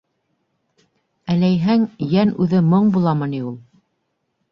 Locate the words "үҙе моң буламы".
2.45-3.29